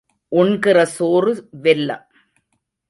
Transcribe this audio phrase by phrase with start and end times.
[0.27, 1.49] உண்கிற சோறு
[1.63, 2.05] வெல்லம்.